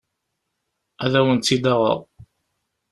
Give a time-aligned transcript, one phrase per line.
[1.03, 1.99] Ad awen-tt-id-aɣeɣ.